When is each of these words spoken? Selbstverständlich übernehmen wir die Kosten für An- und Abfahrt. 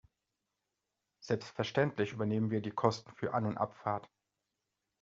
Selbstverständlich 1.23 2.11
übernehmen 2.13 2.49
wir 2.49 2.59
die 2.61 2.71
Kosten 2.71 3.11
für 3.13 3.35
An- 3.35 3.45
und 3.45 3.57
Abfahrt. 3.57 4.09